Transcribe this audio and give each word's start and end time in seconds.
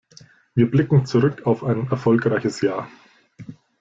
Wir 0.55 0.71
blicken 0.71 1.05
zurück 1.05 1.45
auf 1.45 1.63
ein 1.63 1.87
erfolgreiches 1.91 2.61
Jahr. 2.61 2.89